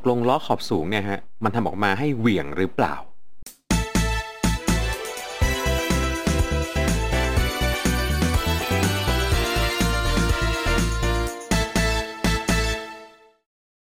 [0.00, 2.96] กลงล้อขอบสูงเนี่ยฮะมันทำออกมาให้เหวี่ยงหรือเปล่า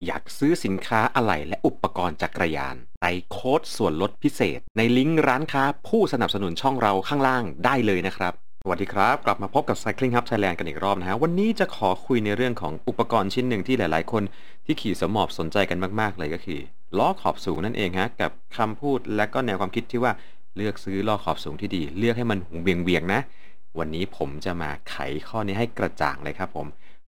[0.06, 8.34] อยากซื้อสินค้าอะไหล่และอุปกรณ์จักรยานใส่โค้ดส่วนลดพิเศษ ในลิงก์ร้านค้าผู้สนับสนุนช่องเราข้างล่างได้เลยนะครับ
[8.70, 14.24] วัสดีครับ กลับมาพบกับ Cycling Hub Thailand กันอีกรอบนะฮะ วันนี้จะขอคุยในเรื่องของอุปกรณ์ชิ้นหนึ่งที่หลาย ๆ คน
[14.66, 16.60] ที่ขี่สมอบสนใจกันมาก ๆ เลยก็คือ
[16.98, 20.12] ล้อขอบสูงนั่นเองฮะ กับคำพูดและก็แนวความคิดที่ว่า
[20.56, 23.22] เลือกซื้อล้อขอบสูงที่ดี เลือกให้มันหูเบียงเบียงๆนะ
[23.80, 24.98] วันนี้ผมจะมาไข
[25.28, 26.68] ข้อนี้ให้กระจ่างเลยครับผม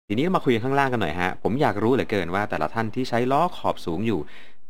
[0.09, 4.21] ทีนี้มาคุยกันข้างล่างกันหน่อยฮะ ผมอยากรู้เหลือเกินว่า แต่ละท่านที่ใช้ล้อขอบสูงอยู่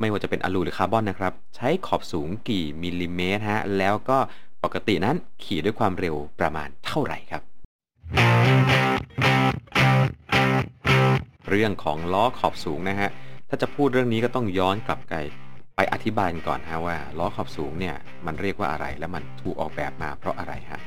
[0.00, 4.18] ไม่ว่าจะเป็นอลูหรือคาร์บอนนะครับ ใช้ขอบสูงกี่มิลลิเมตรฮะ แล้วก็
[4.64, 7.42] ปกตินั้นขี่ด้วยความเร็วประมาณเท่าไหร่ครับ
[11.48, 13.10] เรื่องของล้อขอบสูงนะฮะ
[13.48, 15.14] ถ้าจะพูดเรื่องนี้ก็ต้องย้อนกลับไป
[15.76, 17.96] ไปอธิบายก่อนฮะว่าล้อขอบสูงเนี่ย
[18.26, 20.80] มันเรียกว่าอะไรและมันถูกออกแบบมาเพราะอะไรฮะ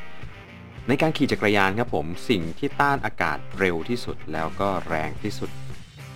[0.87, 5.49] ในการขี่จักรยานครับผมสิ่งที่ต้านอากาศเร็วที่สุดแล้วก็แรงที่สุด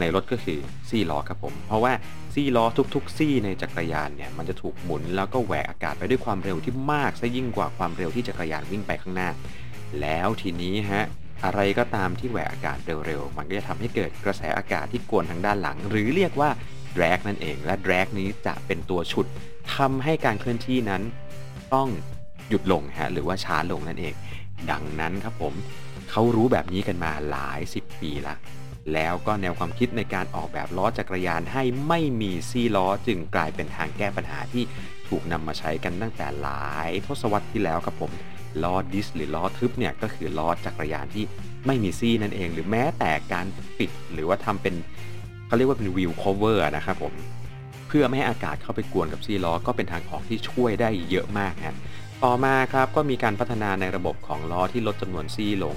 [0.01, 1.93] ในรถก็คือซี่ล้อครับผม เพราะว่า
[2.33, 9.29] ซี่ล้อทุก ๆ ซี่ในจักรยานเนี่ยมันจะถูกหมุนแล้วก็แหวกอากาศไปด้วยความเร็วที่มากซะยิ่งกว่าความเร็วที่จักรยานวิ่งไปข้างหน้า
[10.01, 11.03] แล้วทีนี้ฮะ
[11.45, 16.49] อะไรก็ตามที่แหวกอากาศเร็วๆ มันก็จะทำให้เกิดกระแสอากาศที่กวนทางด้านหลัง หรือเรียกว่า
[16.97, 19.25] drag นั่นเอง และ drag นี้จะเป็นตัวฉุด
[19.75, 21.01] ทำให้การเคลื่อนที่นั้น
[21.73, 21.89] ต้อง
[22.49, 24.13] หยุดลงฮะหรือว่าช้าลงนั่นเอง
[24.71, 25.53] ดังนั้นครับผม
[26.11, 28.35] เขารู้แบบนี้กันมาหลาย 10 ปีละ
[28.93, 34.63] แล้วก็แนวความคิดในการออกแบบล้อจักรยานให้ไม่มีซี่ล้อจึงกลายเป็นทางแก้ปัญหาที่
[35.07, 38.11] ถูกนำมาใช้กันตั้งแต่หลายทศวรรษที่แล้วครับผม
[38.63, 41.23] ล้อ disc หรือล้อทึบเนี่ยก็คือล้อจักรยานที่
[41.65, 43.45] ไม่มีซี่นั่นเอง หรือแม้แต่การ
[43.79, 44.75] ปิดหรือว่าทำเป็น
[45.47, 47.13] เขาเรียกว่าเป็น wheel cover นะครับผม
[47.87, 51.75] เพื่อไม่ให้อากาศเข้าไปกวนกับซี่ล้อก็เป็นทางออกที่ช่วยได้เยอะมากฮะ
[52.23, 55.75] ต่อมาครับก็มีการพัฒนาในระบบของล้อที่ลดจำนวนซี่ลง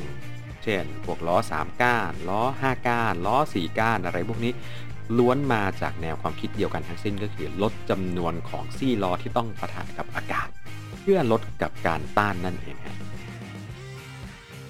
[0.64, 4.52] เช่น พวกล้อ 3 ก้าน ล้อ 5 ก้าน ล้อ 4 ก้าน อะไรพวกนี้
[5.18, 10.48] ล้วนมาจากแนวความคิดเดียวกันทั้งสิ้นก็คือลดจำนวนของซี่ล้อที่ต้องประทะกับอากาศ
[11.00, 12.96] เพื่อลดกับการต้านนั่นเองฮะ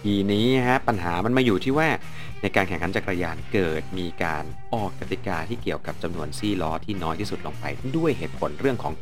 [0.03, 1.89] ทีนี้ฮะปัญหามันมาอยู่ที่ว่า
[2.43, 4.45] ในการแข่งขันจักรยานเกิดมีการ
[4.75, 7.65] ออกกติกาที่เกี่ยวกับจำนวนซี่ล้อที่น้อยที่สุดลงไป
[7.97, 8.95] ด้วยเหตุผลเรื่องของ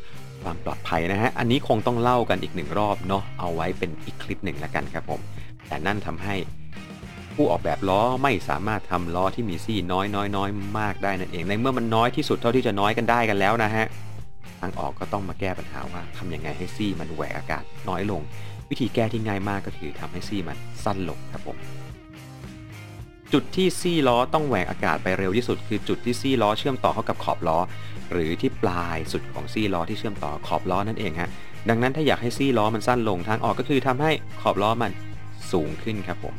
[0.43, 5.21] ความปลอดภัยนะฮะ อันนี้คงต้องเล่ากันอีกหนึ่งรอบเนาะ เอาไว้เป็นอีกคลิปหนึ่งแล้วกันครับผม
[5.69, 6.35] แต่นั่นทำให้
[7.37, 13.87] ผู้ออกแบบล้อไม่สามารถทำล้อที่มีซี่น้อยน้อยน้อยมากได้นั่นเองในเมื่อมันน้อยที่สุดเท่าที่จะน้อยกันได้กันแล้วนะฮะ
[14.61, 18.21] ทางออกก็ต้องมาแก้ปัญหาว่าทำยังไงให้ซี่มันแหวกอากาศน้อยลง
[18.71, 21.57] วิธีแก้ที่ง่ายมากก็คือทำให้ซี่มันสั้นลงครับผม
[23.33, 27.59] จุดที่ซี่ล้อต้องแหวกอากาศไปเร็วที่สุด คือจุดที่ซี่ล้อเชื่อมต่อเข้ากับขอบล้อ
[28.13, 31.31] หรือที่ปลายสุดของซี่ล้อที่เชื่อมต่อขอบล้อนั่นเองฮะ
[31.69, 34.93] ดังนั้นถ้าอยากให้ซี่ล้อมันสั้นลงทางออกก็คือทำให้ขอบล้อมัน
[35.53, 36.35] สูงขึ้นครับผม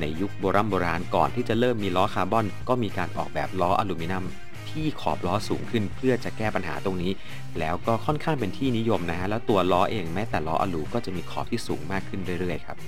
[0.00, 4.24] ในยุคโบราณโบราณก่อนที่จะเริ่มมีล้อคาร์บอน ก็มีการออกแบบล้ออลูมิเนียม
[4.70, 7.12] ที่ขอบล้อสูงขึ้นเพื่อจะแก้ปัญหาตรงนี้
[7.58, 12.78] แล้วก็ค่อนข้างเป็นที่นิยมนะฮะแล้วตัวล้อเองแม้แต่ล้ออลูก็จะมีขอบที่สูงมากขึ้นเรื่อยๆครับ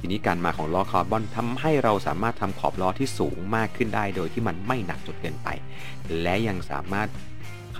[0.00, 5.48] ทีนี้การมาของล้อคาร์บอนทำให้เราสามารถทำขอบล้อที่สูงมากขึ้นได้ โดยที่มันไม่หนักจนเกินไป
[6.22, 7.08] และยังสามารถ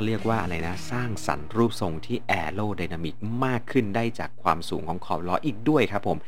[0.00, 6.19] เขาเรียกว่าอะไรนะ สร้างสรรค์รูปทรงที่แอโรไดนามิกมากขึ้นได้จากความสูงของขอบล้ออีกด้วยครับผม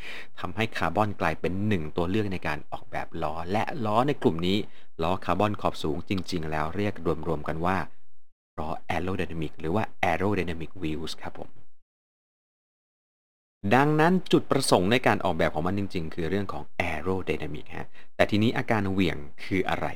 [0.40, 4.56] ทำให้คาร์บอนกลายเป็นหนึ่งตัวเลือกในการออกแบบล้อ และล้อในกลุ่มนี้
[5.02, 6.94] ล้อคาร์บอนขอบสูงจริง ๆ แล้วเรียก
[7.28, 7.76] รวมๆกันว่า
[8.58, 11.48] ล้อ aerodynamic หรือว่า aerodynamic wheels ครับผม
[13.74, 19.88] ดังนั้นจุดประสงค์ในการออกแบบของมันจริง ๆ คือเรื่องของ aerodynamic ฮะ แต่ทีนี้อาการเหวี่ยงคืออะไร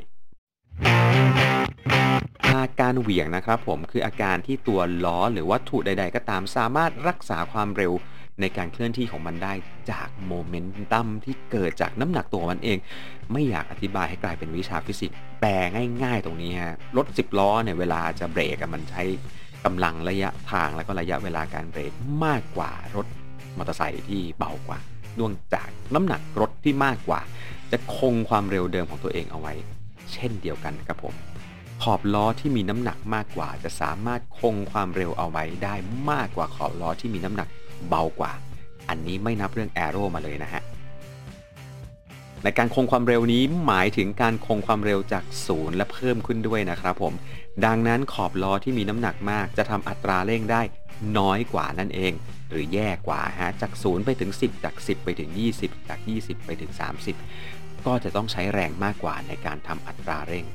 [2.46, 7.92] อาการเหวี่ยงนะครับผมคืออาการที่ตัวล้อหรือวัตถุใด ๆ ก็ตามสามารถรักษาความเร็ว
[8.40, 9.52] ในการเคลื่อนที่ของมันได้
[9.90, 12.78] จากโมเมนตัมที่เกิดจากน้ำหนักตัวมันเอง
[13.32, 15.50] ไม่อยากอธิบายให้กลายเป็นวิชาฟิสิกส์แปล
[16.02, 19.02] ง่ายๆ ตรงนี้ฮะรถ 10 ล้อเนี่ยเวลาจะเบรกมันใช้
[19.64, 21.92] กำลังระยะทางแล้วก็ระยะเวลาการเบรก
[22.24, 23.06] มากกว่ารถ
[23.56, 24.78] มอเตอร์ไซค์ที่เบากว่า
[25.14, 27.20] เนื่องจากน้ำหนักรถที่มากกว่า
[27.72, 29.54] จะคงความเร็วเดิมของตัวเองเอาไว้
[30.16, 31.14] เช่นเดียวกันครับผม
[31.82, 35.74] ขอบล้อที่มีน้ำหนักมากกว่า จะสามารถคงความเร็วเอาไว้ได้
[36.10, 37.48] มากกว่าขอบล้อที่มีน้ำหนัก
[37.88, 38.32] เบากว่า
[38.88, 40.62] อันนี้ไม่นับเรื่องแอโร่มาเลยนะฮะ
[42.44, 47.12] ในการคงความเร็วนี้หมายถึงการคงความเร็วจากศูนย์และเพิ่มขึ้นด้วยนะครับผม
[47.64, 50.62] ดังนั้นขอบล้อที่มีน้ำหนักมาก จะทำอัตราเร่งได้
[51.18, 52.12] น้อยกว่านั่นเอง
[52.50, 55.30] หรือแย่กว่าฮะจาก 0 ไปถึง 10 จาก 10 ไปถึง
[55.60, 60.46] 20 จาก 20 ไปถึง 30 ก็จะต้องใช้แรงมากกว่าในการทำอัตราเร่ง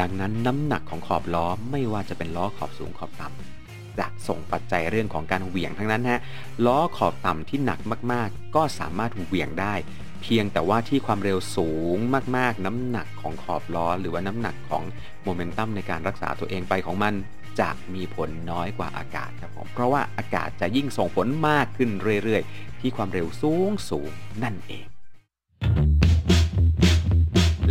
[0.00, 6.20] ดังนั้นน้ำหนักของขอบล้อไม่ว่าจะเป็นล้อขอบสูงขอบต่ำจะส่งปัจจัยเรื่องของการเหวี่ยงทั้งนั้นฮะ
[6.66, 7.80] ล้อขอบต่ำที่หนัก
[8.12, 9.74] มากๆ ก็สามารถเหวี่ยงได้
[10.22, 11.96] เพียงแต่ว่าที่ความเร็วสูง
[12.36, 14.82] มากๆ น้ำหนักของขอบล้อ หรือว่าน้ำหนักของ
[15.22, 17.14] โมเมนตัมในการรักษาตัวเองไปของมัน
[17.60, 21.90] จะมีผลน้อยกว่าอากาศครับผมเพราะว่าอากาศจะยิ่งส่งผลมากขึ้น
[22.22, 24.10] เรื่อยๆ ที่ความเร็วสูงสูง
[24.44, 24.95] นั่นเอง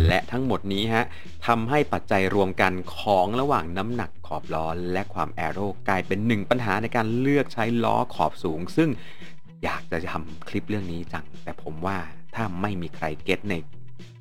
[0.08, 1.04] และทั้งหมดนี้ฮะ
[1.46, 8.90] ทำให้ปัจจัยรวมกันของระหว่างน้ำหนักขอบล้อและความแอโร่กลายเป็นหนึ่งปัญหาในการเลือกใช้ล้อขอบสูง ซึ่ง
[9.64, 11.96] อยากจะทำคลิปเรื่องนี้จัง แต่ผมว่า
[12.34, 13.54] ถ้าไม่มีใครเก็ตใน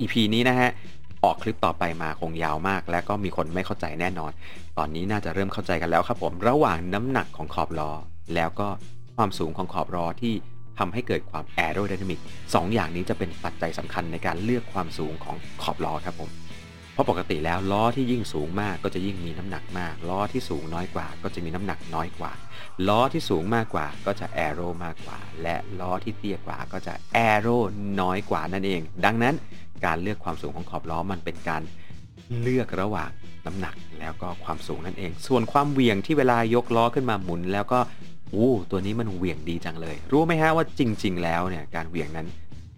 [0.02, 0.70] EP นี้นะฮะ
[1.24, 4.32] ออกคลิปต่อไปมาคงยาวมาก และก็มีคนไม่เข้าใจแน่นอน
[4.78, 7.92] ตอนนี้น่าจะเริ่มเข้าใจกันแล้วครับผม ระหว่างน้ำหนักของขอบล้อ
[8.36, 8.68] แล้วก็
[9.16, 10.34] ความสูงของขอบล้อที่
[10.80, 12.20] ทำให้เกิดความแอโรไดนามิก
[12.56, 16.32] สองอย่างนี้จะเป็นปัจจัยสำคัญในการเลือกความสูงของขอบล้อครับผม
[16.94, 22.32] เพราะปกติแล้วล้อที่ยิ่งสูงมากก็จะยิ่งมีน้ำหนักมาก ล้อที่สูงน้อยกว่า ก็จะมีน้ำหนักน้อยกว่า
[22.88, 27.48] ล้อที่สูงมากกว่าก็จะแอโรมากกว่า และล้อที่เตี้ยกว่าก็จะแอโร
[28.02, 29.36] น้อยกว่านั่นเอง ดังนั้น
[29.86, 31.62] การเลือกความสูงของขอบล้อมันเป็นการ
[32.42, 33.10] เลือกระหว่าง
[33.46, 37.80] น้ำหนักแล้วก็ความสูงนั่นเอง ส่วนความเวียงที่เวลายกล้อขึ้นมาหมุน แล้วก็
[38.36, 42.28] อ้ตัวนี้มันเหวี่ยงดีจังเลย รู้ไหมฮะว่าจริง ๆ แล้วเนี่ยการเหวี่ยงนั้น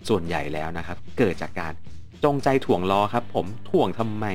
[0.10, 1.74] ส่วนใหญ่แล้วนะครับ เกิดจากการ
[2.24, 4.26] จงใจถ่วงล้อครับ ผมถ่วงทำไม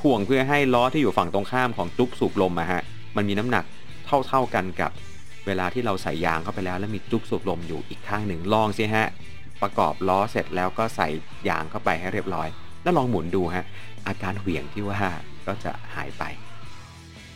[0.00, 2.82] ถ่วงเพื่อให้ล้อที่อยู่ฝั่งตรงข้ามของจุ๊บสูบลมอะฮะ
[3.16, 3.64] มันมีน้ำหนัก
[4.06, 4.90] เท่า ๆกันกับ
[5.46, 9.08] เวลาที่เราใส่ยางเข้าไปแล้ว แล้วมีจุ๊บสูบลมอยู่อีกข้างหนึ่งลองสิฮะ
[9.62, 11.08] ประกอบล้อเสร็จแล้วก็ใส่
[11.48, 12.48] ยางเข้าไปให้เรียบร้อย
[12.82, 13.64] แล้วลองหมุนดูฮะ
[14.06, 15.00] อาการเหวี่ยงที่ว่า
[15.46, 16.24] ก็จะหายไป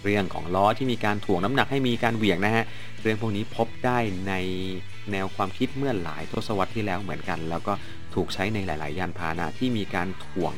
[0.05, 2.64] เรื่องของล้อที่มีการถ่วงน้ำหนักให้มีการเหวี่ยงนะฮะ
[3.02, 3.99] เรื่องพวกนี้พบได้
[4.29, 4.35] ใน
[5.12, 7.73] แนวความคิดเมื่อหลายทศวรรษที่แล้วเหมือนกัน แล้วก็
[8.14, 10.55] ถูกใช้ในหลาย ๆ ยานพาหนะที่มีการถ่วง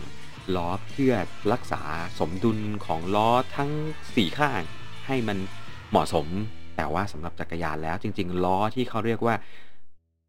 [0.56, 1.14] ล้อเพื่อ
[1.52, 1.82] รักษา
[2.18, 3.70] สมดุลของล้อทั้ง
[4.06, 4.62] 4 ข้าง
[5.06, 5.38] ให้มัน
[5.90, 6.26] เหมาะสม
[6.76, 9.34] แต่ว่าสำหรับจักรยานแล้วจริง ๆ ล้อที่เขาเรียกว่า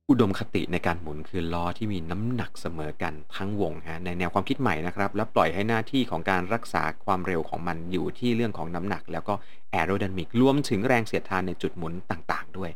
[0.09, 9.33] อุดมคติในการหมุนคือล้อที่มีน้ำหนักเสมอกันทั้งวงฮะในแนวความคิดใหม่นะครับ แล้วปล่อยให้หน้าที่ของการรักษาความเร็วของมันอยู่ที่เรื่องของน้ำหนัก แล้วก็
[9.71, 12.71] แอโร d y นามิกรวมถึงแรงเสียดทานในจุดหมุนต่างๆ ด้วย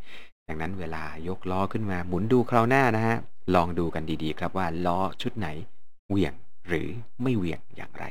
[0.48, 3.18] ดังนั้นเวลายกล้อขึ้นมาหมุนดูคราวหน้านะฮะ
[3.56, 5.48] ลองดูกันดีๆ ครับว่าล้อชุดไหน
[6.10, 6.34] เหวี่ยง
[6.68, 6.88] หรือ
[7.22, 8.06] ไม่เหวี่ยงอย่างไร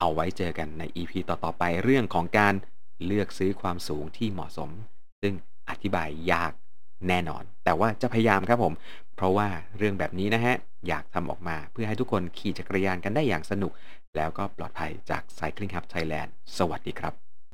[0.00, 2.54] เอาไว้เจอกันใน EP ต่อๆไปเรื่องของการ
[3.06, 4.70] เลือกซื้อความสูงที่เหมาะสม
[5.22, 5.34] ซึ่ง
[5.70, 6.52] อธิบายยาก
[7.08, 8.74] แน่นอน แต่ว่าจะพยายามครับผม
[9.16, 10.54] เพราะว่าเรื่องแบบนี้นะฮะ
[10.88, 13.72] อยากทำออกมาเพื่อให้ทุกคนขี่จักรยานกันได้อย่างสนุก
[14.16, 17.31] แล้วก็ปลอดภัยจาก Cycling Hub Thailand สวัสดีครับ